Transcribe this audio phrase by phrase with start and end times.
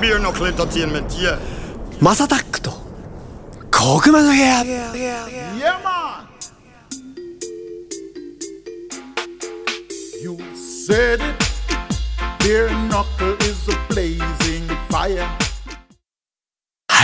[0.00, 1.38] Beer knuckle entertainment, yeah.
[2.00, 2.70] マサタックと
[3.70, 6.26] 小熊の部屋 Yeah, man.
[10.22, 11.34] You said it.
[12.38, 15.28] Beer knuckle is a blazing fire.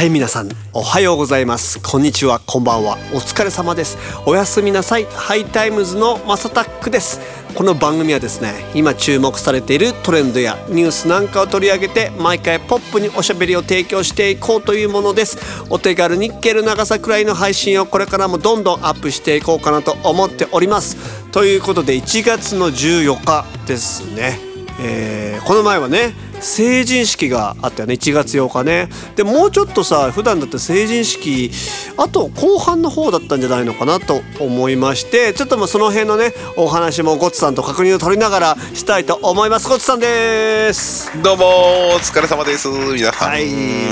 [0.01, 1.79] はい皆さんおはようございます。
[1.79, 2.97] こんにちはこんばんは。
[3.13, 3.99] お疲れ様です。
[4.25, 5.05] おやすみなさい。
[5.05, 7.19] ハイタイムズのマサタックです。
[7.53, 15.37] この番組はですね今注目されているトレンドやニュースなんかを取り上げて毎回ポップにおしゃべりを提供していこうというものです。
[15.69, 20.97] お手軽に聞ける長さくらいの配信をこれからもどんどんアップしていこうかなと思っております。
[21.29, 24.39] ということで1月の14日ですね。
[24.79, 27.93] えーこの前はね成人式があったよね。
[27.93, 28.89] 1月8日ね。
[29.15, 31.51] でもうちょっとさ普段だって成人式
[31.97, 39.69] あと後半の方だったんじゃないのかなと思いましてちょっともうその辺のねお話もゴッツさんと確認を取りながらしたいと思います。
[39.69, 41.11] ゴッツさんです。
[41.21, 42.67] どうもお疲れ様です。
[42.67, 43.29] 皆さん。
[43.29, 43.45] はい。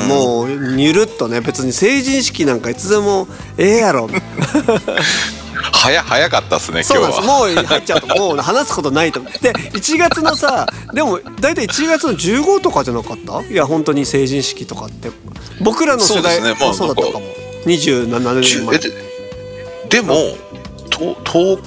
[0.08, 4.10] もうにゅるっとね別に成人式なんかいつでもええやろ
[5.82, 7.22] 早早かったっすね今日は。
[7.22, 9.22] もう入っちゃうと もう話すことないと。
[9.22, 13.42] で1月のさでも大体1月の15とかじゃなかった？
[13.52, 15.10] いや本当に成人式とかって。
[15.62, 17.26] 僕らの世代そうそうだったかも。
[17.66, 18.78] 27ちゅえ年前。
[18.80, 18.92] で
[19.90, 20.16] でも
[20.90, 21.60] とと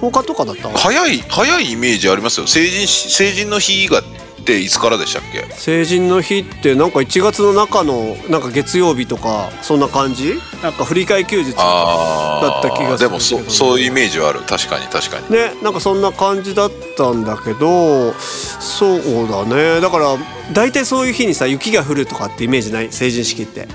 [0.00, 0.68] 10日とかだった？
[0.78, 2.46] 早い早いイメージありますよ。
[2.46, 4.02] 成人し成人の日が
[4.40, 5.44] っていつからでしたっけ？
[5.54, 10.34] 成人の日ってなんか1月の中のなんか月曜日とかそんな感じ？
[10.62, 14.40] なんか振り替え休日あだった気がするけどでもそそういうイメージはある。
[14.40, 15.30] 確かに確かに。
[15.30, 19.80] ねなんかそんな感じだったんだけどそうだね。
[19.80, 20.16] だから
[20.52, 22.90] 大体そういう日にさ雪が降るとかってイメージない？
[22.90, 23.68] 成人式って。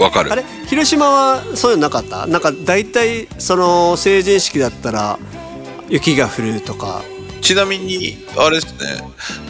[0.00, 0.32] わかる。
[0.32, 0.44] あれ？
[0.66, 2.26] 広島はそういうのなかった？
[2.26, 5.18] なんか大体その成人式だったら
[5.88, 7.02] 雪が降るとか
[7.40, 9.02] ちなみにあれですね。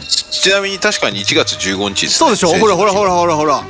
[0.07, 2.47] ちちなみに確かに1月15日です、ね、そうでしょ？
[2.59, 3.63] ほらほらほらほらほら。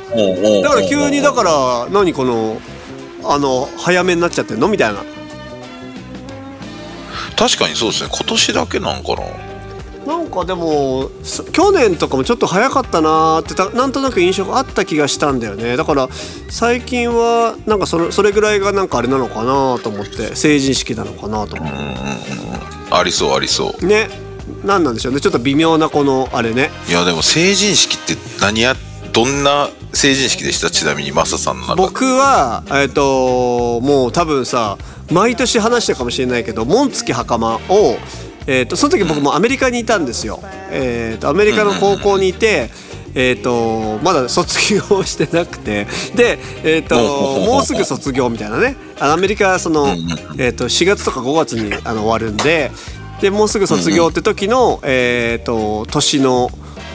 [0.62, 2.60] だから急にだから何この
[3.24, 4.68] あの早めになっちゃってんの？
[4.68, 5.02] みたいな。
[7.36, 8.10] 確かにそうですね。
[8.12, 9.22] 今年だけなんかな。
[10.06, 15.76] なんかでもす去年とかもちょっと早かったなーってたなんとなく印象があった気がしたんだよね。
[15.76, 16.08] だから
[16.48, 21.72] 最近はなんかそれそれぐらいがなんかあれなのかなと思って成人式なのかなと思っ
[22.98, 23.80] ありそうありそう。
[23.80, 24.08] てね。
[24.64, 25.20] なんなんでしょうね。
[25.20, 26.70] ちょっと微妙なこのあれね。
[26.88, 28.74] いやでも成人式って何や
[29.12, 30.70] どんな成人式でした？
[30.70, 31.82] ちなみにマサさんの中で。
[31.82, 34.78] 僕はえっ、ともう多分さ
[35.10, 37.60] 毎年話したかもしれないけど紋付き袴を、
[38.46, 40.40] えー、とその時僕もアメリカにいたんですよ。
[40.70, 42.70] えー、とアメリカの高校にいて、
[43.14, 45.86] えー、とまだ卒業してなくて。
[46.14, 46.96] で、えー、と
[47.40, 48.76] もうすぐ卒業みたいなね。
[48.98, 49.88] あのアメリカはその、
[50.38, 52.70] えー、と4月とか5月にあの終わるんで。
[53.20, 56.50] でもうすぐ卒業って時の、えー、と年の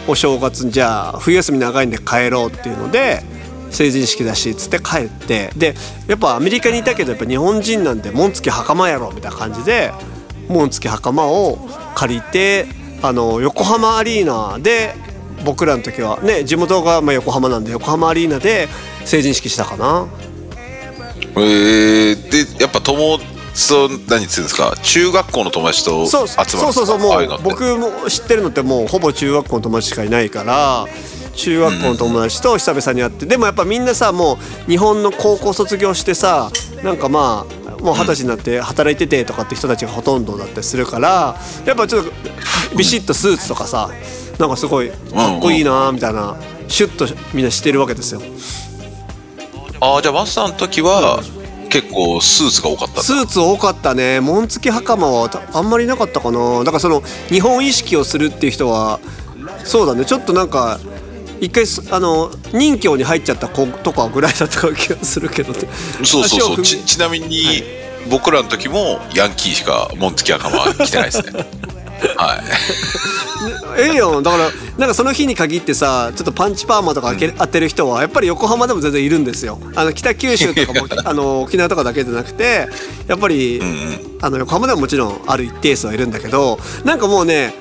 [0.10, 3.24] お正月にじゃあ冬休み長いんで帰ろうっていうので
[3.72, 5.52] 成人式だしっつって帰って。
[5.56, 5.74] で
[6.08, 9.94] やっぱアメリカにいたけどやっぱ日本人なんで紋付き袴やろみたいな感じで
[10.50, 11.58] 紋付き袴を
[11.96, 12.66] 借りて
[13.02, 14.96] あの横浜アリーナで
[15.44, 18.68] 僕らの時はね地元がまあ横浜なんで横浜アリーナで
[19.06, 20.08] 成人式したかな。
[21.36, 23.20] えー、でやっぱ友
[23.54, 24.76] そう何っつうんですか？
[24.84, 30.86] 中学校の友達と集まるそうそうそうもう僕も知ってるのってもうほぼ中学校の友達しかいないから
[31.36, 34.38] 中学校の友達と久々に会ってでもやっぱみんなさも
[34.68, 36.52] う日本の高校卒業してさ
[36.84, 42.12] なんかまあもう二十歳になって働いててとかって人たちがほとんどだったりするからやっぱちょっと
[42.76, 43.92] ビシッとスーツとかさ
[44.40, 44.96] なんかすごいか
[45.38, 46.36] っこいいなみたいな
[46.68, 48.22] シュッとみんなしてるわけですよ。
[49.80, 51.22] ああじゃあマサさんの時は
[51.70, 54.20] 結構スーツが多かったスーツ多かったね。
[54.20, 56.60] 紋付き袴はたあんまりなかったかな。
[56.60, 59.00] だからその日本意識をするっていう人は
[59.64, 60.06] そうだね。
[60.06, 60.80] ちょっとなんか
[61.40, 65.54] 一回すあの任教に入っちゃった子とかぐらいだった気がするけど。
[65.54, 65.68] ね
[66.04, 66.64] そうそうそう。
[66.64, 67.64] ちちなみに、
[68.10, 71.46] 僕らの時もヤンキーしか紋付き袴は着てないですね
[72.18, 72.44] はい。
[73.80, 79.60] ええよだからなんかその日に限ってさちょっとパンチパーマとか当て,、当てる人はやっぱり横浜でも全然いるんですよ。
[79.76, 82.68] あの北九州とかも あの沖縄とかだけじゃなくて
[83.08, 83.62] やっぱり、
[84.22, 87.54] あの横浜でももちろんある一定数はいるんだけどなんかもうね、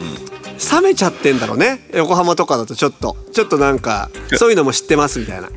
[0.73, 1.87] 冷めちゃってんだろうね。
[1.95, 3.17] 横浜とかだとちょっと。
[3.33, 5.51] ちょっとなんかそういうのも知ってますみたいな。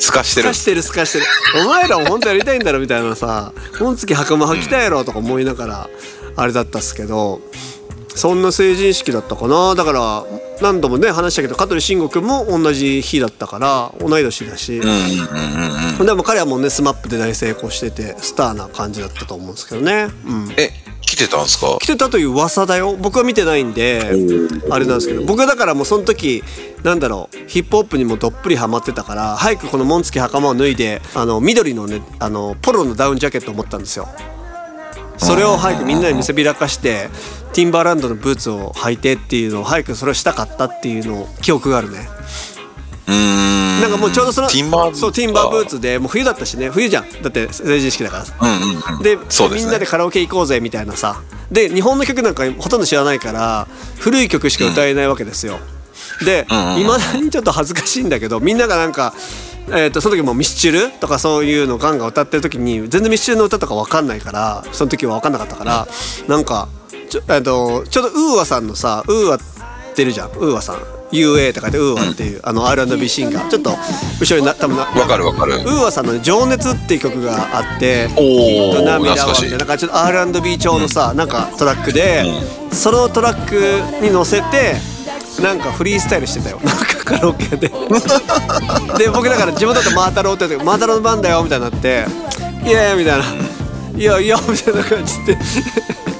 [0.00, 0.46] 透かしてる。
[0.46, 1.26] すかしてるすかしてる。
[1.62, 5.90] お前らも本当やりたいんだろみたいなさ本月袴履きたいやろとか思いながら
[6.36, 7.40] あれだったっすけど
[8.18, 9.74] そんな成人式だったかな。
[9.74, 10.24] だから
[10.60, 20.70] 何度もね話したけど香取慎吾君も同じ日だったから同い年だし、でも彼はもうね SMAP で大成功しててスターな感じだったと思うんですけどね、うん、え
[21.00, 21.78] 北てたんですか？
[21.80, 22.96] 来てたという噂だよ。
[22.96, 24.02] 僕は見てないんで
[24.70, 25.24] あれなんですけど。
[25.24, 26.42] 僕はだからもうその時
[26.82, 34.08] なんだろうヒップホップにもどっぷりハマってたから早くこの紋付き袴を脱いであの緑のねあのポロのダウンジャケットを持ったんですよ
[35.18, 37.10] それを早くみんなに見せびらかして
[37.52, 42.08] ティンバーランドのブーツを履いてっていうのを早くそれをしたかったっていうのを記憶があるね。
[43.06, 43.80] うーん。
[43.80, 46.70] なんかもうちょうどそのティンバーそうティンバーブーツでもう冬だったしね。
[46.70, 47.22] 冬じゃん。
[47.22, 48.48] だって成人式だから。
[48.48, 49.02] うんうんうん。
[49.02, 49.22] でね。
[49.54, 51.20] みんなでカラオケ行こうぜみたいなさ。
[51.50, 53.66] で日本の曲なんかほとんど知らないから
[53.98, 55.58] 古い曲しか歌えないわけですよ、
[56.24, 56.86] でいんうんうん。
[56.86, 59.14] ま、未だにちょっと恥ずかしいんだけどみんながなんか、
[59.72, 65.88] えー、とその時もミスチルとかそういうのガンガン歌ってる時に全然ミスチルの歌とか分かんないからその時は分かんなかったから
[66.26, 66.68] なんか
[67.08, 69.40] ちょ,、えー、とちょうどウーアさんのさウーアっ
[69.98, 70.28] てるじゃん。
[70.30, 70.76] ウーアさん。
[71.10, 73.70] UA とかでウーアっていう、あの R&B シンガーちょっと
[74.20, 75.54] 後ろにな多分なわかるわかる。
[75.54, 82.24] ウーアさんのね「情熱」っていう曲があっておー涙は懐かしいみたいななんかちょっと R&B 調のさ、なんかトラックで、
[82.72, 84.76] そのトラックに乗せて
[85.42, 86.60] なんかフリースタイルしてたよ。
[86.64, 87.68] なんかカラオケで。
[87.68, 92.06] で僕だから地元だとマータローって言ってマータローの番だよみたいになって
[92.64, 93.24] イエーイみたいな
[93.96, 95.38] 「いやいや」みたいな感じで。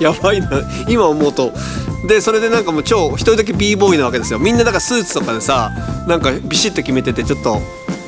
[0.00, 0.48] やばいな。
[0.88, 1.52] 今思うと。
[2.06, 4.38] でそれでなんかもう超一人だけ b ボーイなわけですよ。
[4.38, 5.72] みんなだからスーツとかでさ
[6.06, 7.60] なんかビシッと決めててちょっと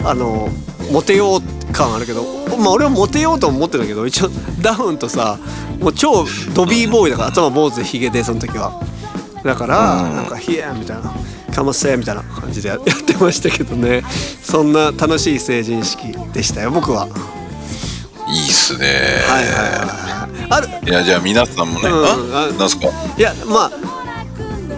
[0.04, 0.48] あの
[0.92, 2.24] モテよう感あるけど。
[2.56, 4.30] まあ俺はモテようと思ってたけど一応
[4.60, 5.38] ダウンとさ
[5.80, 8.72] もう超ドビーボーイだから頭坊主でヒゲでその時は。
[9.44, 11.12] だからなんか「ヒエーみたいな
[11.54, 14.02] 「かませ」みたいな感じでや やってましたけどね。
[14.42, 17.08] そんな楽しい成人式でしたよ僕は。
[18.28, 18.86] いいっすね。
[19.28, 20.68] はいはいはいある。
[20.86, 22.04] いやじゃあ皆さんもね、うん。
[22.04, 22.88] ああなんすか？
[23.16, 23.70] いやま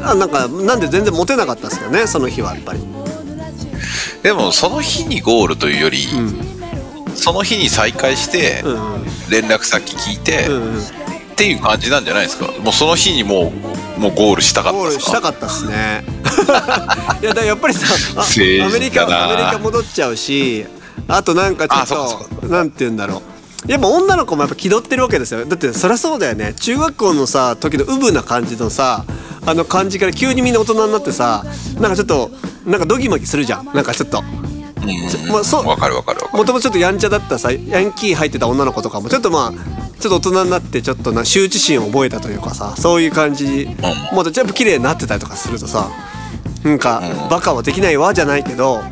[0.04, 2.80] ああなんかなんで全然モテなかったですけどねその日はやっぱり。
[4.22, 6.06] でもその日にゴールというより、
[7.16, 8.78] その日に再会して、うん。
[9.28, 10.82] 連絡先聞いて、うんうん
[11.32, 12.46] っていう感じなんじゃないですか？
[12.60, 13.52] もうその日にも
[13.96, 16.04] うもうゴールしたかったゴールしたかったっすね。
[17.22, 17.86] いやだからやっぱりさ
[18.18, 18.24] ア
[18.70, 20.64] メリカアメリカ戻っちゃうし
[21.08, 23.22] あとなんかちょっとなんて言うんだろう。
[23.70, 25.44] やっぱ女の子もやっぱ気取ってるわけですよ。
[25.44, 26.52] だってそりゃそうだよね。
[26.54, 29.04] 中学校のさ時のウブな感じのさ
[29.46, 31.44] あの感じから急にみんな大人になってさ
[31.78, 32.30] なんかちょっと
[32.66, 33.66] なんかドギマギするじゃん。
[33.72, 34.22] なんかちょっと
[34.82, 36.38] うんまあそうわかるわかるわかる。
[36.38, 43.68] もともとちょっとやんちゃだったさヤンキー入ってた女の子とかもちょっとまあちょっと大人になってちょっとな羞恥心を覚えたというかさそういう感じ。
[44.12, 45.90] もっと全部綺麗になってたりとかするとさ
[46.64, 48.82] なんかバカはできないわじゃないけど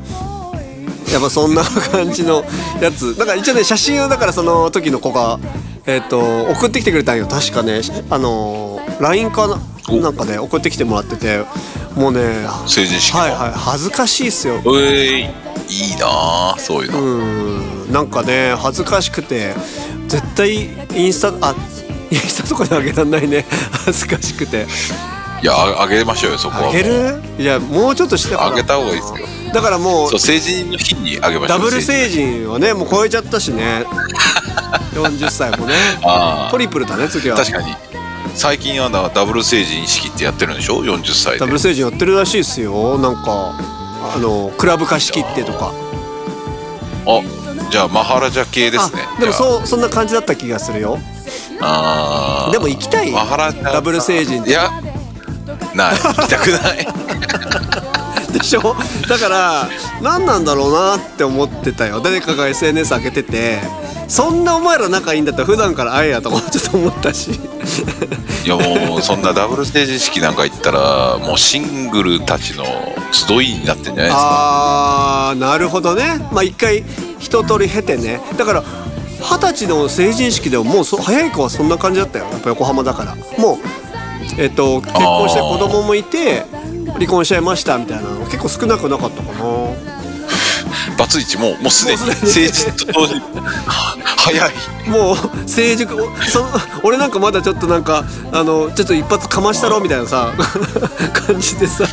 [1.13, 2.45] やっぱそんな感じの
[2.81, 3.17] やつ。
[3.17, 5.39] だから一応ね写真をだからその時の子が
[5.87, 7.27] えっ、と送ってきてくれたんよ。
[7.27, 9.49] 確かねあの LINE か
[9.89, 11.43] なんかね送ってきてもらってて
[11.97, 14.61] もうね成人式のはいはい恥ずかしいっすよ。
[14.65, 15.25] うえい
[15.69, 17.93] いいなあそういうの、うん。
[17.93, 19.55] なんかね恥ずかしくて
[20.09, 21.55] 絶対インスタあ
[22.11, 23.47] インスタとかであげらんないね。
[23.87, 24.67] 恥ずかしくて。
[25.43, 27.23] いやああげましょうよそこはあげる？
[27.39, 29.27] いやもうちょっとしてあげた方がいいですよ。
[29.55, 33.85] だからもうそう成人の日にあげましょうダブル成成人はねもう超えちゃったしね。
[34.93, 35.75] 40歳もね。
[36.51, 37.37] トリプルだね次は。
[37.37, 37.75] 確かに
[38.41, 41.41] 最近はなダブル成人式ってやってるんでしょ？40歳で。
[41.41, 42.97] ダブル成人やってるらしいっすよ。
[42.97, 43.53] なんか
[44.15, 45.75] あのクラブ貸し切ってとか。
[47.07, 47.21] あ
[47.71, 49.03] じゃあマハラジャ系ですね。
[49.15, 50.99] あでもそうそんな感じだった気がするよ。
[51.61, 53.13] あでも行きたい。
[53.13, 54.71] マハラダブル成人いや
[55.75, 55.97] ない。
[55.99, 56.89] 行きたくない。
[58.33, 58.75] でしょ？
[59.07, 59.69] だから
[60.01, 62.01] 何なんだろうなって思ってたよ。
[62.01, 63.61] 誰かが SNS 開けてて
[64.11, 67.31] そんなお前ら仲いいんだったら普段から会えやとかちょっと思ったし。
[68.45, 72.65] いやもうそんなダブル成人式なんか行ったらもうシングルたちの
[73.13, 74.19] 集いになってんじゃないですか。
[75.31, 76.19] あーなるほどね。
[76.33, 76.83] まあ一回
[77.21, 78.21] 一通り経てね。
[78.37, 78.65] だから
[79.21, 82.25] 二十歳の成人式でももうそ早い子はそんな感じだったよ。
[82.33, 83.15] やっぱ横浜だから。
[83.39, 83.59] もう
[84.39, 86.45] えっと結婚して子供もいて
[86.95, 90.00] 離婚しちゃいましたみたいなの結構少なくなかったかな
[90.99, 91.99] バツイチもうもうすでに。
[91.99, 93.21] 成人と同時に
[93.67, 94.51] は早い。
[94.89, 95.17] もう
[95.49, 96.45] 成熟おそ
[96.83, 100.33] 俺なんかまだちょっとなんかあのちょっと一発かましたろみたいなさ
[101.27, 101.85] 感じでさ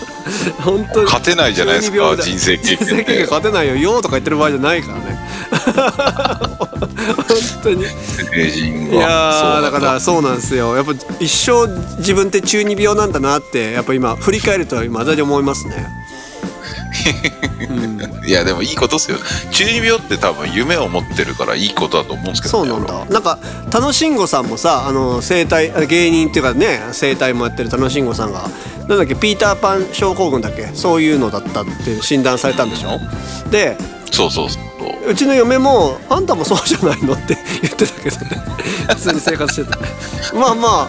[0.62, 2.24] 本当に勝てないじゃないですか12秒だ。
[2.24, 5.20] 人生経験人生経験勝てないよよーとか言ってる場合じゃないからね。
[6.48, 7.26] 本
[7.64, 7.86] 当に。
[7.86, 9.72] 成人いやだ。
[9.72, 10.76] からそうなんですよ。
[10.76, 11.68] やっぱ一生
[12.00, 15.88] 自分って中二病なんだなってやっぱ今振り返ると今だに思いますね
[18.26, 19.18] いやでもいいことですよ。
[19.52, 23.06] 中二病って多分夢を持ってるからいいことだと思うんですけど、ね、そうなんだ。
[23.06, 23.40] なんか
[23.72, 28.48] 楽しんごさんもさあの生態あ芸人っていうかね生態もやってる楽しんごさんが
[28.88, 30.68] なんだっけピーターパン症候群だっけ？
[30.74, 33.00] そういうのだったって診断されたんでしょ？
[33.50, 33.78] で
[34.12, 34.64] そうそうそう。
[35.10, 38.42] うちの嫁も「あんたもそうじゃないの?」って言ってたけどね。
[38.90, 39.78] 普通に生活してた
[40.38, 40.88] まあまあ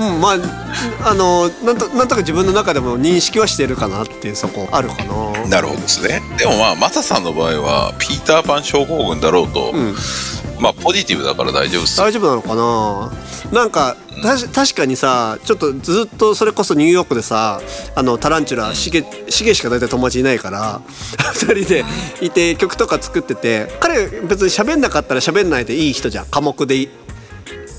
[0.00, 5.46] うんまああのなんとなんとか自分の中でも認識はしてるかなっていうそこあるかな。
[5.46, 6.22] なるほどですね。
[6.38, 9.74] でもまあマサさんの場合はピーターパン症候群だろうと、
[10.58, 12.06] まあポジティブだから大丈夫ですよ。
[12.06, 13.12] 大丈夫なのかな。
[13.52, 17.60] なんかたし確かにさちょっとずっとそれこそニューヨークでさ
[17.94, 20.80] あのタランチュラシゲシゲしか大体友達いないから
[21.34, 21.84] 2人で
[22.20, 26.26] いて曲とか作ってて彼別に喋んなかったら喋んないでいい人じゃん。
[26.26, 26.88] 寡黙でいい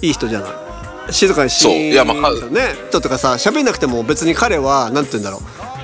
[0.01, 0.70] いい人じゃない
[1.09, 5.41] 静かにしそういやまあね人とかさ喋んなくても別に彼はなんて言うんだろう。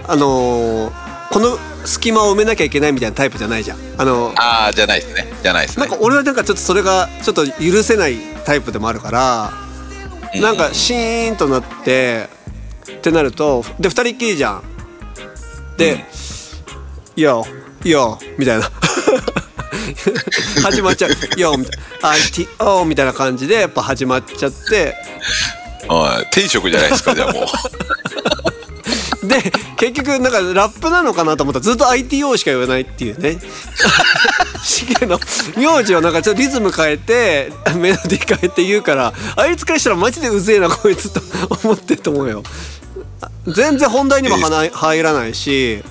[0.08, 3.78] あのーこの隙間を埋めなきゃいけないみたいなタイプじゃないじゃん。
[3.98, 5.28] あのああじゃないですね。
[5.44, 5.86] じゃないですね。
[5.86, 9.52] なんか俺はなんかちょっとそれがちょっと許せないタイプでもあるから
[10.40, 12.30] なんかシーンとなって
[12.90, 14.64] ってなるとで二人っきりじゃん。
[15.78, 16.06] で
[17.18, 17.46] 「よ
[17.84, 18.72] よ」みたいな
[20.62, 24.96] 始まっちゃう「よ」みたいな「ITO」みたいな感じでやっぱ始まっちゃって。
[25.88, 27.46] はい天職じゃないですかじゃあもう。
[29.28, 33.40] で結局なんかラップなのかなと思ったらずっと ITO しか言わないっていうね。
[34.64, 35.20] シゲの
[35.56, 41.22] 名字をなんかちょっとリズム変えてメロディー変えて言うからあいつからしたらマジでうぜえなこいつと
[41.64, 42.44] 思ってると思うよ。
[43.48, 45.82] 全然本題にもはな入らないし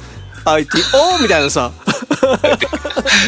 [0.44, 1.72] ITO みたいなさ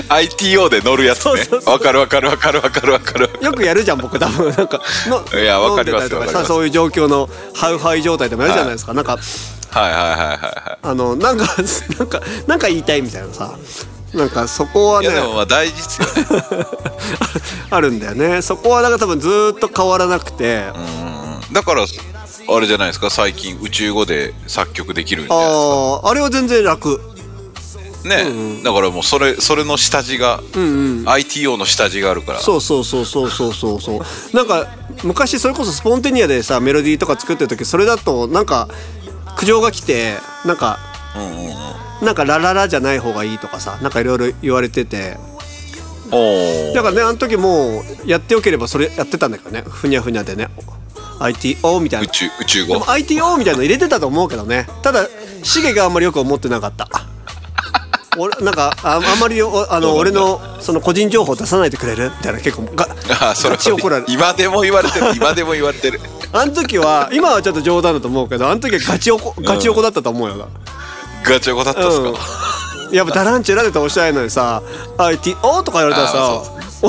[0.08, 1.32] ITO で乗るやつね。
[1.66, 3.30] わかるわかるわかるわかるわかる。
[3.42, 4.54] よくやるじゃん僕多分。
[4.54, 4.80] なんか
[5.32, 6.42] のいやわかります飲んでたりとかわかります。
[6.42, 9.12] さそういう状況のハウハイ状態でもやるじゃないですか、なんか。
[9.70, 9.82] はい。
[9.82, 11.44] はいはいはいはあのなんか
[11.98, 13.50] なんかなんか言いたいみたいなさ。
[14.14, 15.12] なんかそこはいね。
[15.12, 16.06] いやでもまあ大事っすよ
[16.38, 16.66] ね。
[17.70, 18.40] あるんだよね。
[18.40, 20.64] そこはだから多分ずーっと変わらなくて、
[21.52, 23.10] だからあれじゃないですか？
[23.10, 25.60] 最近宇宙語で作曲できるんじゃないですか？
[26.04, 26.98] あああれは全然楽
[28.04, 30.40] ね、だからもうそれそれの下地が、
[31.06, 32.40] ITO の下地があるから。
[32.40, 33.80] そうそうそうそうそうそう。
[33.80, 34.68] そうなんか
[35.02, 38.68] 昔それこそスポンテニアでさメロディーとか作ってる時それだとなんか
[39.36, 40.14] 苦情が来て
[40.44, 40.78] なんか、
[42.02, 45.16] なんかラララじゃない方がいいとかさなんかいろいろ言われてて。
[46.10, 49.62] おだからねあの時もうやってよければそれやってたんだけどね。
[49.66, 50.48] ふにゃふにゃでね。
[51.20, 52.04] ITO みたいな。
[52.06, 52.82] 宇宙宇宙語。
[52.88, 54.66] ITO みたいなの入れてたと思うけどね。
[54.82, 55.06] ただ
[55.42, 56.88] シゲがあんまりよく思ってなかった
[58.18, 62.10] 俺なんかああんまりおあの俺のその個人情報出さないでくれる？
[62.10, 62.86] みたいな結構が
[63.20, 64.08] あそれガチ怒られる。
[64.08, 66.00] 今でも言われてる 今でも言われてる。
[66.32, 70.46] あの時は今はちょっと冗談だと思うけどあの時はガチおこガチおこだったと思うよな、
[71.24, 72.08] ガチョコだったんですか、
[72.90, 74.62] うん、やっぱタランチュラでとおっしゃるのにさ
[74.98, 76.42] 「ITO」とか言われたらさあ
[76.82, 76.88] 「お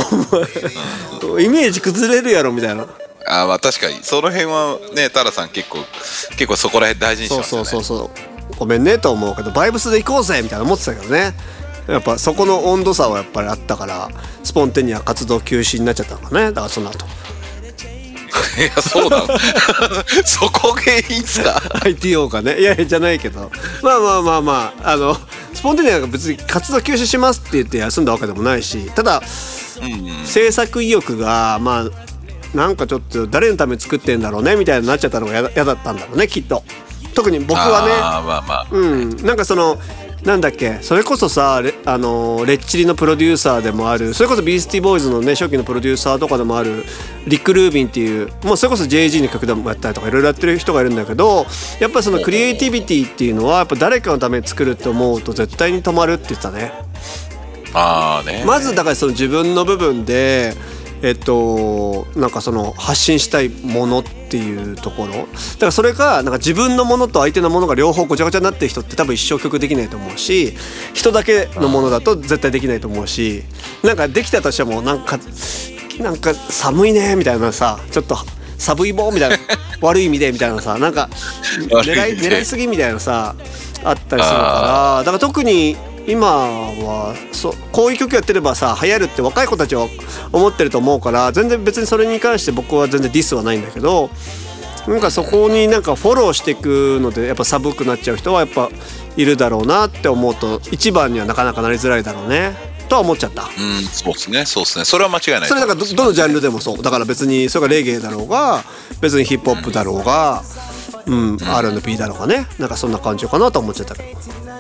[1.32, 2.86] 前イメージ崩れるやろ」みたいな。
[3.28, 4.00] あーまあ確かに。
[4.02, 5.78] その辺はねタラさん結構
[6.32, 7.66] 結構そこら辺大事にしそうますよね。
[7.66, 8.10] そうそうそう
[8.58, 11.34] ごめんねと思うけどバイブスで行こうぜみたいな思ってたけどね。
[11.88, 14.10] やっぱそこの温度差はやっぱりあったから
[14.44, 16.46] スポンテニア活動休止になっちゃったのかね。
[16.46, 17.06] だからその後。
[18.60, 19.28] いやそうなの。
[20.26, 23.52] そこ原因っすか？ITO がねいやいやじゃないけど。
[23.82, 25.18] まあまあまあまああの
[25.54, 29.22] スポンテニアが別に活動休止しますって言って休んだわけでもないしただ、
[30.26, 36.64] 制作意欲がまあなんかちょっと誰のために作ってんだろうねみたいになっちゃったのが嫌だったんだろうねきっと
[37.14, 38.68] 特に僕はねまあまあ。
[38.72, 39.78] うん、なんかその
[40.24, 46.84] なんだっけそれこそさレ,、あのーレッチリのプロデューサーでもあるそれこそビースティボーイズのね初期のプロデューサーとかでもある
[47.26, 51.46] リック・ルービンっていうもうそれこそ JG の曲でもやったりとかいろいろやってる人がいるんだけど
[51.80, 56.74] やっぱそのクリエイティビティっていうのはやっぱ誰かのために作るって思うと絶対に止まるって言ってたね。
[57.74, 58.44] ああね。
[58.46, 60.54] まずだからその自分の部分で
[61.02, 65.14] えっとなんかその発信したいものっていうところ。
[65.14, 65.28] だか
[65.68, 70.56] らそれがなんか自分のものと相手のものが両方ごちゃごちゃになってる人って多分一生曲できないと思うし
[70.94, 73.44] 人だけのものだと絶対できないと思うし
[73.84, 75.20] なんかできたとしてもなんか
[76.00, 78.18] なんか寒いねみたいなさちょっと
[78.58, 79.38] 寒い棒みたいな
[79.82, 81.10] 悪い意味でみたいなさなんか
[81.70, 83.36] 狙い狙いすぎみたいなさ
[83.84, 84.98] あったりするから。
[85.00, 85.78] だから特に
[86.08, 89.88] 今はそこういう曲やってればさ流行るって若い子たちは
[90.32, 94.10] 思ってると思うから全然別にそれに関して僕は全然ディスはないんだけど
[94.88, 98.70] なんかそこになんかフォローしていくのでやっぱ寒くなっちゃう人はやっぱ
[99.18, 103.44] いるだろうなって思うと一番にはなかなかなりづらいだろうねとは思っちゃった。
[103.44, 103.50] うん
[103.84, 104.46] そうですね。
[104.46, 104.86] そうですね。
[104.86, 105.48] それは間違いない。
[105.48, 106.82] それだからどどのジャンルでもそう。
[106.82, 108.64] だから別にそれがレゲエだろうが
[109.00, 110.42] 別にヒップホップだろうが、
[111.06, 114.59] うん、R&B だろうがねなんかそんな感じかなと思っちゃったけど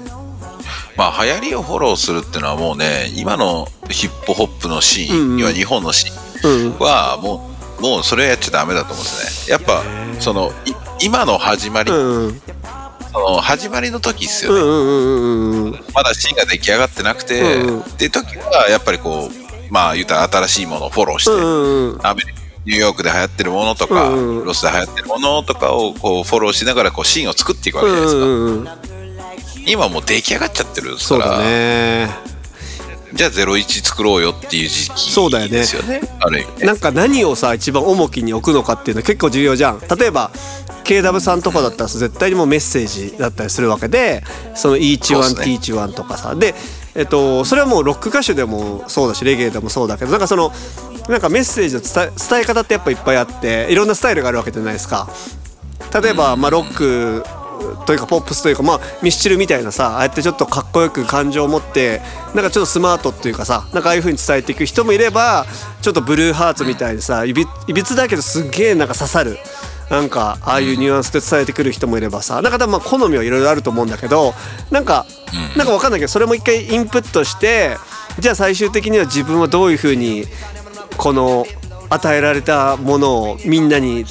[0.99, 9.53] まあ流行りをフォローするっていうのはもうね今のヒップホップのシーン、うん日本のシーンはもうもうそれはやっちゃダメだと思うんですね。
[9.53, 9.81] やっぱ
[10.19, 12.41] そのい今の始まり、うんうん。
[13.13, 17.79] その始まりの時っすよね、うんうんうんうんうんまだシーンが出来上がってなくて、うんうん。
[17.79, 22.33] っていう時はやっぱりこうまあ言うたら新しいものをフォローして、うんうんアメリ
[22.65, 24.45] ニューヨークで流行ってるものとか、うんうん。
[24.45, 28.98] ロスで流行ってるものとかをこうフォローしながらこうシーンを作っていくわけじゃないですか、うんうんうん
[29.71, 31.25] 今もう出来上がっちゃってるんですから。
[31.25, 32.09] そうだね。
[33.13, 35.51] じゃあ01作ろうよっていう時期そうだよね。
[35.51, 36.01] ですよね。
[36.19, 39.81] ある意味ねなんか何をさ一番重きに置くのかっていうのは結構重要じゃん。
[39.97, 40.31] 例えば
[40.83, 44.23] KW さんとかだったら絶対にもうメッセージだったりするわけで
[44.55, 45.45] その Each そう One っすね。
[45.45, 46.35] Teach One とかさ。
[46.35, 46.53] で
[46.95, 50.51] えっとそれはもうロック歌手でもそうだしレゲエでもそうだけどなんかその
[51.07, 55.09] なんかメッセージの伝え伝え方ってやっぱいっぱいあっていろんなスタイルがあるわけじゃないですか。
[56.03, 57.23] 例えば、まあ、ロック
[57.85, 62.01] というかポップスというか、まあ、ミスチルみたいなさああやってちょっとかっこよく感情を持って
[62.35, 65.45] なんかちょっとスマートっていうかさなんかああいう風に伝えていく人もいれば
[65.81, 69.37] ちょっとブルーハーツみたいにさいびいびつだけどすっげえなんか刺さる
[69.89, 74.33] なんかああいうニュアンスで伝えてくる人もいればさなんか多分まあ好みはいろいろあると思うんだけど
[74.71, 75.05] なんか
[75.57, 77.77] なんかわかんないけどそれも一回インプットして
[78.19, 80.25] じゃあ最終的には自分はどういう風に
[80.97, 81.45] この
[81.89, 84.05] 与えられたものをみんなに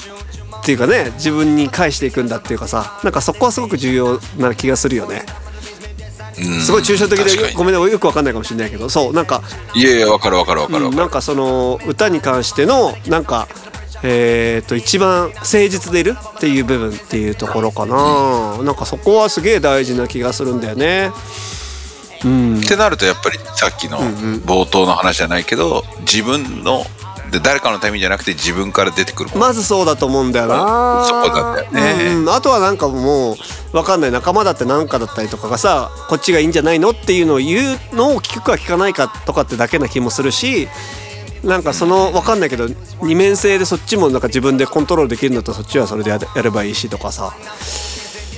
[0.69, 5.25] っていうかね自分に返していくんだっていうかさなんかそこはすごく重要な気がするよね。
[6.37, 6.61] うん。
[6.61, 9.43] すごい抽象的でごめんねよくわかんないかもしれないけどそうなんか
[9.75, 13.49] いやいやわかるわかるわかるわかる、なんかその歌に関してのなんか
[14.03, 21.11] えー、と一番誠実でいるっていう部分っていうところかな、なんかそこはすげえ大事な気がするんだよね。
[22.25, 22.59] うん。
[22.59, 23.99] ってなるとやっぱりさっきの
[24.43, 26.85] 冒頭の話じゃないけど自分の
[27.31, 29.31] で誰かのためにじゃなくて自分から出てくる。
[29.37, 31.05] まずそうだと思うんだよな。
[31.07, 32.05] そこなんだよね。
[32.13, 32.31] うんうん。
[32.31, 33.37] あとはなんかも
[33.73, 34.13] うわかんない。
[34.13, 40.69] 仲間だって何かだったりとかがさこっちがいいんじゃないのっていうのを言うのを聞くか聞かないかとかってだけな気もするし
[41.45, 42.67] なんかそのわかんないけど
[43.03, 47.33] 二面性でそっちもなんか自分でコントロールできるんだったらそっちはそれでややればいいしとかさ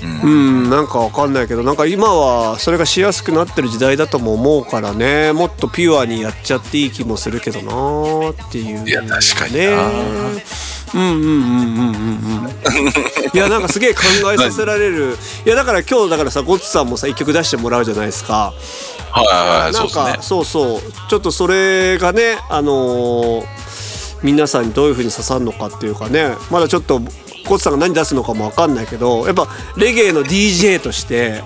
[0.02, 5.32] うん、なんかわかんないけどなんか今はそれがしやすくなってる時代だとも思うからね。
[5.32, 9.82] もっとピュアにやっちゃっていい気もするけどなーっていういや確かにねな。
[10.92, 12.04] うんうんうんうんうん
[12.44, 12.50] うん
[13.32, 14.00] いやなんかすげえ考
[14.32, 15.16] えさせられる。
[15.44, 18.54] いやだから今日だからさゴッツさんもさ一曲出してもらうじゃないですか。
[19.10, 20.18] はいはいはいなんかね。
[20.22, 20.80] そうそう。
[21.08, 23.44] ちょっとそれがねあのー
[24.22, 26.34] 皆さんにどういう風に刺さるのかっていうかね。
[26.50, 27.00] まだちょっと
[27.50, 31.42] ゴッツさんが何出すのかも分かんないけどやっぱレゲエの DJ として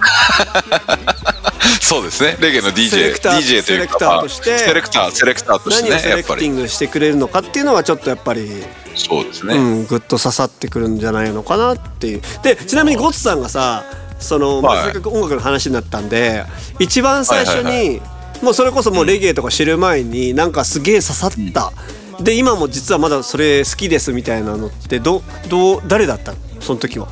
[1.80, 2.36] そうですね。
[2.40, 8.64] レゲエの DJ セレクター DJ というセレクかまあターとしてセレクターセレクターとして何をセレクティングしてくれるのかっていうのはちょっとやっぱり
[8.96, 12.08] そうですね、うん、ぐっと刺さってくるんじゃないのかなって。
[12.08, 13.84] いうでちなみにゴッツさんがさ
[14.18, 14.84] その、まあ、はい。
[14.86, 16.44] せっかく音楽の話になったんで
[16.80, 18.00] 一番最初に、
[18.42, 21.72] もうそれこそもうレゲエとか知る前になんかすげえ刺さった、
[22.20, 26.38] で今も実はまだそれ好きですみたいなのってどどう誰だったの？
[26.60, 27.08] その時は。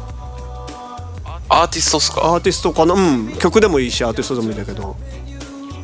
[1.49, 2.21] アーティストっすか？
[2.25, 2.95] アーティストかな？
[2.95, 3.37] うん。
[3.39, 4.97] 曲でもいいしアーティストでもいいんだけど。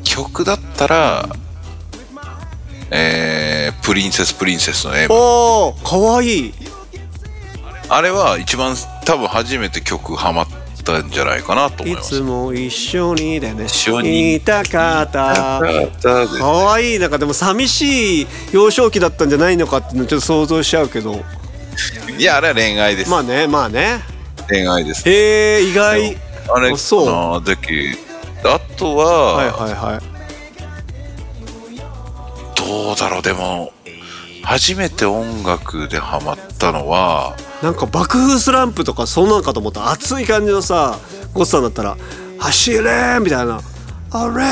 [0.04, 1.26] 曲だったら
[2.90, 6.48] えー、プリンセスプリンセスの M おーかわい。
[6.48, 6.54] い
[7.88, 10.46] あれは一番多分初めて曲ハマっ
[10.84, 12.16] たんじゃないかなと思いいます。
[12.16, 14.36] つも一緒にでね緒に。
[14.36, 15.60] いたかった。
[16.00, 16.98] かかわいい。
[16.98, 21.24] なんかでも寂しい幼少期だったんじゃないのかっていうのちょっと想像しちゃうけど。
[22.16, 24.00] いやあれは恋愛です、まあねまあね。
[24.48, 25.08] 恋愛です。
[25.08, 26.16] へえ意外。
[26.54, 27.06] あれあそう。
[27.06, 27.96] かなだけ
[28.44, 30.14] あとは、はいはいはい。
[32.56, 33.73] どうだろうでも
[34.44, 39.90] 初めて音楽でハマったのはなんか爆風スランプとかそうなんかと思った。
[39.90, 40.98] 熱い感じのさ
[41.32, 41.96] ゴッさんだったら
[42.38, 43.60] 「走れ!」みたいな
[44.12, 44.44] 「あれ!」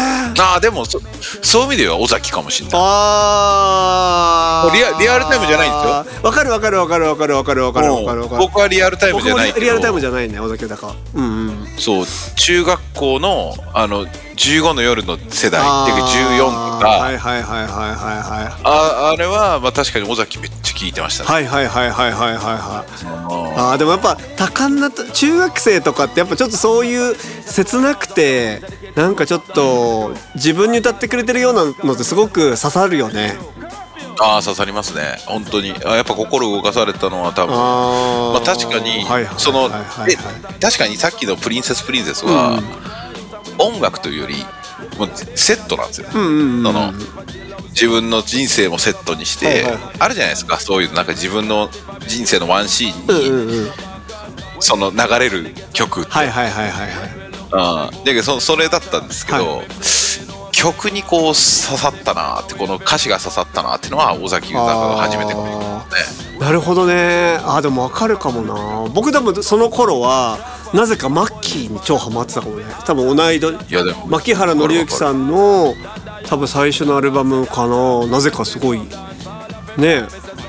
[0.43, 1.01] ああでもそ
[1.43, 2.81] そういう意味では尾崎かもしれない。
[2.83, 6.23] あリアリアルタイムじゃないんですよ。
[6.23, 11.69] わかるわかるわかるわかるわかるわかるわかる僕はリアルタイムじゃないリアルタイムじゃないね尾崎だかうんうん。
[11.79, 14.07] そう中学校のあの
[14.43, 17.97] 15の夜の世代っていうか14とか、はいはいはいはいはい
[18.43, 18.63] はい。
[18.65, 28.63] ああれは、まあ、確かに尾崎めっちゃ聞いてましたね、はいはいはいはいはいはいはいあでもやっぱ多感な中学生とかってやっぱちょっとそういう切なくて
[28.97, 33.37] なんかちょっと自分に歌ってくれてるようなのってすごく刺さるよね
[34.19, 39.05] あー刺さりますね本当にあやっぱ心動かされたのは多分まあ、確かに
[39.39, 39.69] その
[40.61, 42.61] 確かにさっきの「プリンセスプリンセスは」
[43.59, 44.35] 音楽というより
[44.99, 46.63] もうセットなんですよ、うんうんうん。
[46.65, 46.93] その
[47.71, 49.79] 自分の人生もセットにして、はいはい。
[49.99, 50.59] あるじゃないですか。
[50.61, 51.71] そういうなんか自分の
[52.07, 53.71] 人生のワンシーンに、うんうんうん。
[54.61, 56.91] その流れる曲って、はいはいはいはいはい。
[57.55, 59.63] あーだけどそそれだったんですけど、は
[60.53, 65.35] 曲にこう刺さったなってこの歌詞が刺さったなっていうのは尾崎豊が初めて
[66.39, 67.39] なるほどね。
[67.43, 68.89] あーでもわかるかもな。
[68.93, 70.39] 僕多分その頃は
[70.73, 72.65] なぜかマッキーに超ハマってたかもね。
[72.87, 73.59] 多分同い年。
[74.07, 75.75] 牧原紀之さんの
[76.27, 78.07] 多分最初のアルバムかな。
[78.07, 78.81] なぜかすごい
[79.77, 80.05] ね。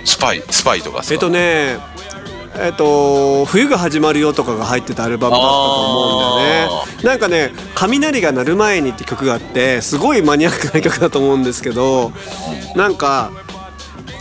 [0.06, 1.78] スパイスパイとかえっとね
[2.56, 7.04] えっと「冬が始まるよ」とかが入ってたアルバムだったと思うんだよね。
[7.04, 12.12] なんかね「雷が鳴る前に」って曲があってすごいマニアックな曲だと思うんですけど
[12.76, 13.32] なんか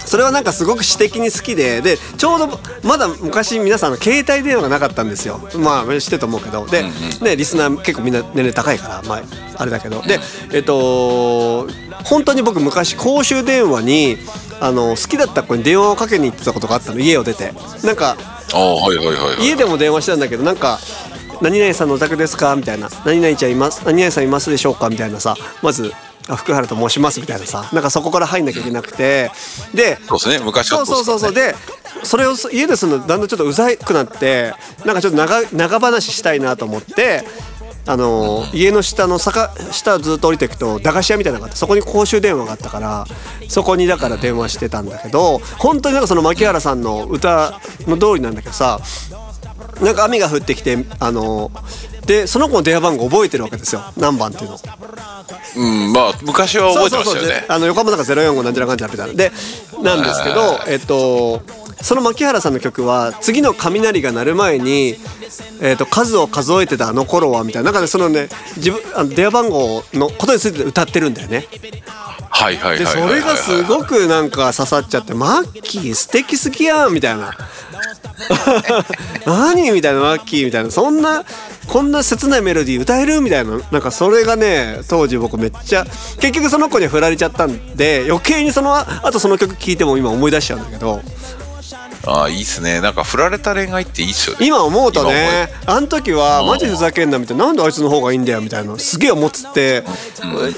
[0.04, 5.40] それはなんかすごく詩的に好きででちょうどまだ昔皆さん携帯電話がなかったんですよ。
[5.56, 6.66] まあ知ってると思うけど。
[6.66, 6.84] で、
[7.20, 9.02] ね、リスナー結構みんな年齢高いから。
[9.02, 9.22] まあ
[9.56, 10.02] あれだけど。
[10.02, 10.18] で
[10.52, 11.66] えっと
[12.04, 14.18] 本当に僕昔公衆電話に
[14.60, 17.00] あの好きだった子に電話をかけに行ってたことがあったの。
[17.00, 17.52] 家を出て。
[17.84, 18.16] なんか
[19.42, 20.78] 家でも電話したんだけどなんか
[21.40, 25.34] 「何々さんのお宅ですか?」みたいな「何々ちゃんいます何々さんいますでしょうか?」みたいなさ。
[25.62, 27.68] まずあ福原と申しますみたいなさ。
[27.72, 29.30] なんかそこから入んなきゃいけなくて。
[29.74, 30.38] でそうですね。
[30.44, 31.54] 昔はそうそうそうそうで
[32.02, 34.54] それを家でするのだんだんちょっとうざくなって
[34.84, 37.24] なんかちょっと長長話したいなと思って
[37.86, 43.04] あの家の下の坂下ずっと降りていくと駄菓子屋みたいなのがあってそこに公衆電話があったから
[43.48, 48.80] そこにだから電話してたんだけど本当になんかその牧原さんの歌の通りなんだけどさ
[49.80, 51.50] なんか雨が降ってきてあの
[52.06, 53.82] でその子の電話番号覚えてるわけですよ。
[53.96, 54.58] 何番っていうの。
[55.54, 57.40] うんまあ昔は覚えてましたよね。
[57.40, 59.32] であの横浜なんか045なんちゃらかんちゃらみたいなで
[59.82, 61.42] なんですけどえっと
[61.80, 64.94] その牧原さんの曲は次の雷が鳴る前に、
[65.60, 67.66] えっと数を数えてたあの頃はみたいな。
[67.66, 71.46] なんかねそのね自分あの電話番号のことについて歌ってるんだよね。
[72.30, 77.36] はいはいはいでそれがすごくなんか刺さっちゃって「マッキー素敵すぎやん」みたいな
[79.26, 80.70] 「何?」みたいなマッキーみたいな。
[80.70, 81.24] そんな
[81.68, 91.00] こんな切ないメロディー歌えるみたいななんかそれがね当時僕めっちゃ結局その子に振られちゃったんで余計にそのあとその曲聴いても今思い出しちゃうんだけど
[92.04, 92.80] ああいいっすね。
[92.80, 94.46] なんか振られた恋愛っていいっすよね。
[94.46, 99.44] 今思うとねあの時はマジふざけんなみたいななんであいつの方がいいんだよみたいなすげえ思って
[99.82, 99.84] て、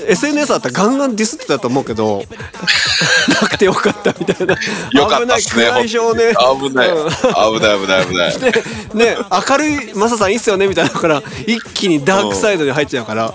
[0.09, 2.25] SNS だったらガンガンディスってたと思うけど
[3.43, 4.55] なくてよかったみたいな。
[4.93, 5.65] よかったっすね。
[5.67, 6.89] 危ない暗い少年危ない。
[6.89, 7.11] うん。
[7.11, 8.39] 危ない危ない危ない。
[8.39, 8.63] で
[8.95, 9.17] ね
[9.49, 13.35] 明るいマサさんいいっすよねみたいなから一気にダークサイドに入っちゃうから。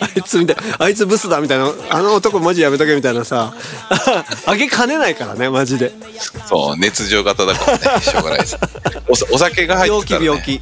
[0.00, 3.54] あいつみたいあいつブスだみたいなあの男マジやめとけみたいなさ
[4.46, 5.92] あげかねないからねマジで。
[6.48, 8.00] そう熱情型だからね。
[8.00, 8.58] しょうがないです。
[9.30, 10.60] お酒が入病ってたら、ね、気病気。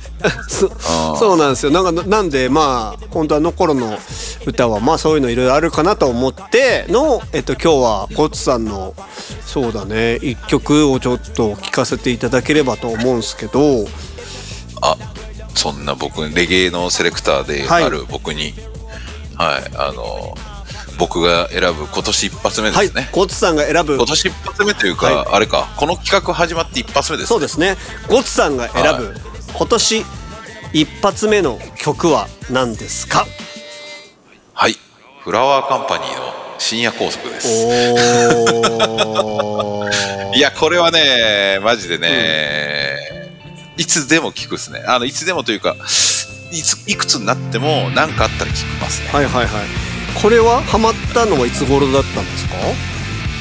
[1.18, 1.72] そうなんですよ。
[1.72, 3.98] なんかなんでまあ本当あの頃の
[4.46, 8.94] 歌はまあそういうのいろいろあるかなと思ってのえっと今日はゴッツさんの
[9.44, 13.86] そうだね一曲をちょっと聴かせていただければと思うんですけど。
[14.82, 14.96] あ
[15.54, 17.84] そんな僕レゲエのセレクターではい。
[17.84, 18.54] ある僕にはい、
[19.42, 20.34] あの
[20.98, 23.96] 僕が選ぶ今年一発目ではいすね、ゴッツさんが選ぶ。
[23.96, 25.26] 今年一発目というか、はい。
[25.36, 25.66] あれか。
[25.76, 27.76] この企画始まって一発目ですそうですね。
[28.08, 29.16] ゴッツさんが選ぶ、はい。
[29.56, 30.04] 今年
[30.74, 33.24] 一発目の曲は何ですか？
[34.52, 34.76] はい。
[35.24, 37.48] フラワーカンパニーの深夜拘束です。
[40.36, 42.98] いやこれはねマジでね、
[43.78, 44.84] いつでも聞くっすね。
[44.86, 45.76] あのいつでもというか
[46.52, 49.08] いついくつになっても何かあったら聞きますね。
[49.08, 49.64] はいはいはい。
[50.20, 52.54] これはハマったのはいつ頃だったんですか？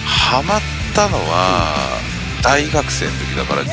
[0.06, 0.62] ハマっ
[0.94, 2.00] たのは
[2.44, 3.66] 大学生の時だからう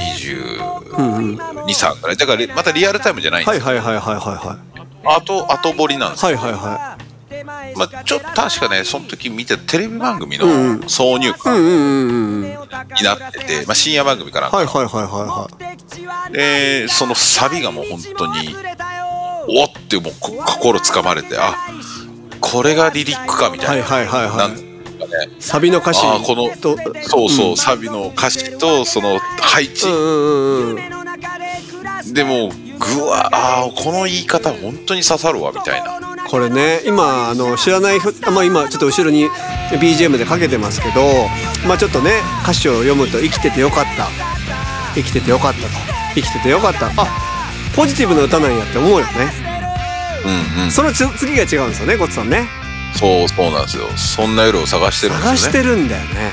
[1.03, 1.37] んうん。
[1.37, 2.16] 223ぐらい。
[2.16, 4.77] だからまたリアルタイムじゃないんですよ、はいはいはいはいはい
[5.09, 6.99] あと後掘りなんですよ、はいはいは
[7.77, 10.46] まあ、ちょっと確かねその時見てたテレビ番組の
[10.83, 12.42] 挿入歌に
[13.05, 15.49] なってて、まあ、深夜番組かなはいはいはいはいは
[16.31, 16.33] い。
[16.33, 18.57] でそのサビがもう本当に
[19.49, 21.55] おってもうこ心つかまれてあ
[22.41, 24.67] これがリリックかみたいな,、はいはいはいはい。
[25.41, 26.77] サビの歌詞このと
[27.09, 32.13] そうそう、サビの歌詞とその配置、うんうんうんうん。
[32.15, 36.01] でもぐわあーこの言い方本当に刺さるわみたいな。
[36.29, 39.29] これね今あの知らないふあまあ今ちょっと後ろに
[39.81, 41.01] BGM でかけてますけど
[41.69, 44.09] まあちょっとね歌詞を読むと生きててよかった。
[44.95, 45.69] 生きててよかったと。
[46.15, 46.87] 生きててよかった。
[46.87, 46.91] あ
[47.77, 49.31] ポジティブな歌なんやって思うよね。
[50.25, 50.71] うんうん。
[50.71, 52.49] そのつ次が違うんですよねゴッツさんね。
[52.95, 53.87] そうそうなんですよ。
[53.97, 55.39] そんな夜を探してるんですよね。
[55.39, 56.33] 探してるんだよね。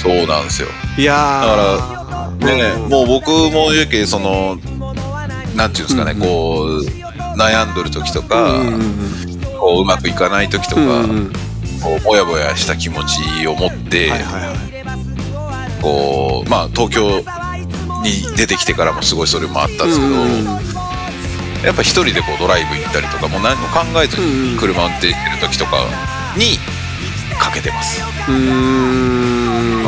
[0.00, 0.68] そうなんですよ。
[0.96, 4.56] いやだーでね、もう僕も言うけその
[5.56, 6.84] なんていうんですかね、こう
[7.36, 8.82] 悩んどる時とか、うんうんうん。
[9.58, 11.32] こううまくいかない時とか、うんうん。
[11.82, 15.82] こうぼやぼやした気持ちを持って、はいはいはい。
[15.82, 17.18] こうまあ東京
[18.02, 20.75] に出てきてからもすごいそれもあったんですけど、うんうんうん
[21.64, 25.78] やっぱ一人でこうドライブ行ったりとかもう何も考えずに車運転してる時とか
[26.36, 26.58] に
[27.38, 28.00] かけてます。
[28.28, 28.34] うー
[29.82, 29.86] ん。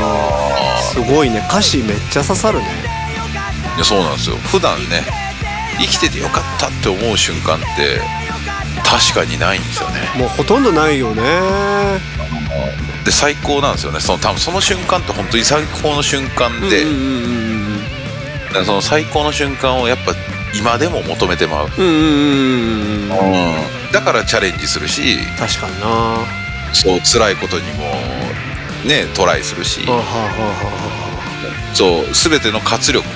[0.92, 1.44] すごいね。
[1.48, 2.64] 歌詞めっちゃ刺さるね。
[3.76, 4.36] いやそうなんですよ。
[4.36, 5.04] 普段ね
[5.78, 8.00] 生きててよかったって思う瞬間って
[8.84, 10.00] 確かにないんですよね。
[10.16, 11.22] もうほとんどないよね。
[13.04, 14.00] で最高なんですよね。
[14.00, 17.00] その多分その瞬間って本当に最高の瞬間で、うんうんう
[17.76, 17.78] ん。
[18.48, 20.12] だからその最高の瞬間をやっぱ
[20.54, 23.08] 今でも求めてまう、うん
[23.92, 25.18] だからチャレンジするし。
[25.38, 25.86] 確かにな。
[25.86, 26.26] は
[26.72, 27.84] そう辛いことにも
[28.84, 29.80] ねトライするし。
[31.74, 33.06] そう全ての活力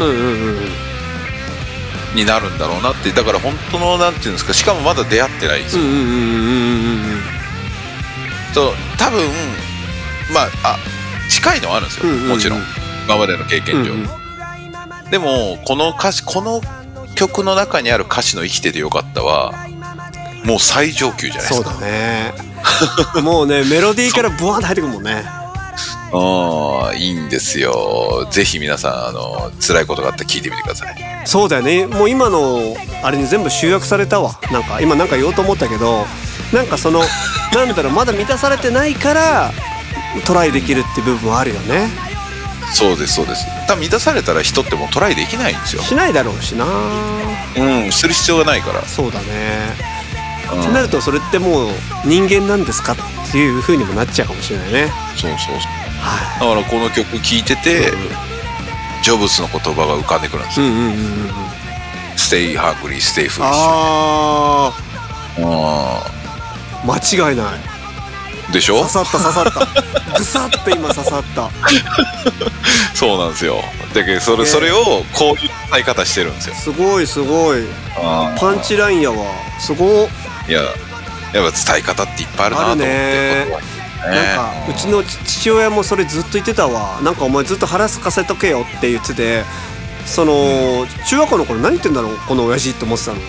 [2.14, 3.10] になるんだろうなって。
[3.10, 4.52] だから本当のなんていうんですか。
[4.52, 5.82] しかもまだ出会ってないんですよ、
[8.54, 9.20] そう多分
[10.32, 10.78] まああ
[11.28, 12.62] 近いのはあるんですよ、もちろん。
[13.04, 13.92] 今までの経験上、
[15.10, 16.62] でもこの歌詞この
[17.22, 19.52] 曲の中にある歌詞の「生きててよかったは」
[20.44, 22.32] もう最上級じゃないでそうすかだね。
[23.22, 25.24] もうねメロディーからブワーンって入ってくるもんね。
[26.12, 28.26] うんいいんですよ。
[28.30, 31.22] ぜひ皆さんあの辛いことがあったら聞いてみてください。
[31.24, 31.86] そうだよね。
[31.86, 34.36] もう今のあれに全部集約されたわ。
[34.50, 36.06] なんか今なんか言おうと思ったけど
[36.52, 37.04] なんかその
[37.54, 39.52] なんだろうまだ満たされてないから
[40.24, 41.88] トライできるって部分はあるよね
[42.74, 43.46] そうですそうです。
[43.66, 45.82] 多分満たされたら人ってもうトライできないんですよ。
[45.82, 46.64] しないだろうしな。
[46.64, 49.76] うんする必要がないから、そうだね。
[50.52, 50.60] うん。
[50.60, 51.68] ってなるとそれってもう
[52.04, 52.96] 人間なんですかっ
[53.30, 54.92] ていう風にもなっちゃうかもしれないね。
[55.16, 55.58] そうそうそう。
[56.00, 57.92] はだからこの曲聴いてて、
[59.02, 60.96] ジョブズの言葉が浮かんでくるんですよ、いうんうんうんうん。
[62.16, 64.72] Stay hungry, stay foolish あ
[65.38, 66.22] うー
[66.84, 67.58] 間違いない。
[67.58, 67.71] ん
[68.52, 68.78] でしょ？
[68.86, 69.52] 刺さった刺さっ
[70.12, 70.18] た。
[70.18, 71.50] ぐさって今刺さった。
[72.94, 73.62] そうなんですよ。
[73.94, 76.54] だけどそれそれをこういう使い方してるんですよ。
[76.54, 77.64] すごいすごい。
[77.96, 79.16] あパンチラインやわ。
[79.58, 80.08] すごっ。
[80.48, 80.62] いや
[81.32, 82.84] やっぱ伝え方っていっぱいあるなと思って。
[82.84, 83.56] あるね。
[84.04, 87.00] なんかうちの父親もそれずっと言ってたわ。
[87.02, 89.44] なんかお前ずっと腹すかせとけよって言ってて
[90.04, 93.24] その中学校の頃何言ってんだろうこの親父って思ってたのね。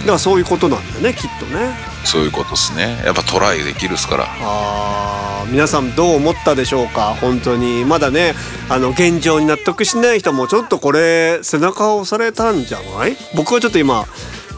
[0.00, 3.00] だからそういうことなんだよねきっとねそういうことですね。
[3.04, 4.26] やっぱトライできるっすから。
[4.28, 7.14] あー皆さんどう思ったでしょうか？
[7.20, 7.84] 本当に。
[7.84, 8.34] まだね
[8.68, 13.16] あの現状に納得しない人もちょっとこれ背中を押されたんじゃない？
[13.34, 14.04] 僕はちょっと今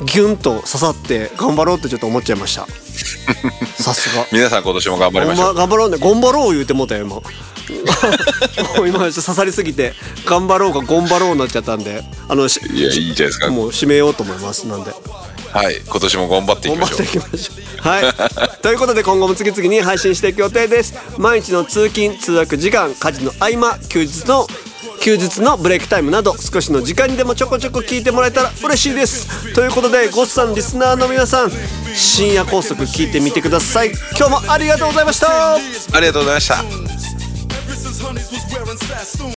[0.07, 2.67] ギュンと刺さって頑張ろうってちょっと思っちゃいました。
[3.83, 4.27] さすが。
[4.33, 5.55] 皆さん今年も頑張りましょう。
[5.55, 5.99] 頑張頑張ろうね。
[5.99, 7.17] 頑張ろう言うてもうたよ今。
[8.77, 9.95] もう今刺さりすぎて
[10.27, 13.51] 頑張ろうが頑張ろうになっちゃったんであのしいやいいじゃないですか。
[13.51, 14.67] もう締めようと思います。
[14.67, 14.93] なんで
[15.53, 16.99] はい今年も頑張っていきましょう。
[16.99, 17.89] 頑張っていきましょう。
[17.89, 18.59] はい。
[18.63, 20.95] ということで今後も次々に配信していく予定です。
[21.19, 24.47] 毎日の通勤通学時間家事の合間休日の
[25.01, 29.53] 休日のブレイクタイムなど少しの時間にでもちょこちょこ聞いてもらえたら嬉しいです。
[29.53, 31.53] ということでゴッさんリスナーの皆さん
[31.95, 33.91] 深夜高速聞いてみてください。
[34.17, 35.57] 今日もありがとうございました。
[35.57, 35.59] あ
[36.01, 36.65] りがとうございました